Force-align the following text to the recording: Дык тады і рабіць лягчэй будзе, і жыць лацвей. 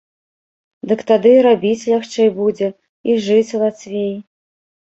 Дык 0.91 1.03
тады 1.11 1.33
і 1.35 1.43
рабіць 1.47 1.87
лягчэй 1.93 2.29
будзе, 2.39 2.67
і 3.09 3.19
жыць 3.27 3.57
лацвей. 3.67 4.15